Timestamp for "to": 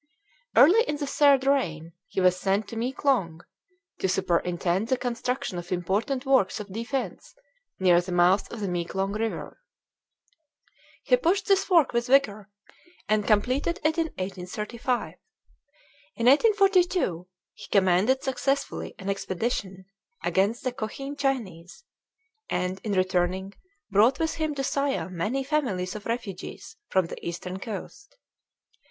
2.69-2.75, 3.99-4.09, 24.55-24.63